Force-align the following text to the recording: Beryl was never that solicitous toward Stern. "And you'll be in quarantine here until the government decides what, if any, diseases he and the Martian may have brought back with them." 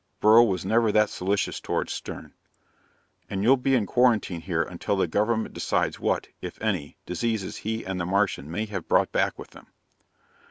Beryl 0.19 0.47
was 0.47 0.65
never 0.65 0.91
that 0.91 1.11
solicitous 1.11 1.59
toward 1.59 1.91
Stern. 1.91 2.33
"And 3.29 3.43
you'll 3.43 3.55
be 3.55 3.75
in 3.75 3.85
quarantine 3.85 4.41
here 4.41 4.63
until 4.63 4.95
the 4.97 5.05
government 5.07 5.53
decides 5.53 5.99
what, 5.99 6.29
if 6.41 6.59
any, 6.59 6.97
diseases 7.05 7.57
he 7.57 7.85
and 7.85 8.01
the 8.01 8.05
Martian 8.07 8.49
may 8.49 8.65
have 8.65 8.87
brought 8.87 9.11
back 9.11 9.37
with 9.37 9.51
them." 9.51 9.67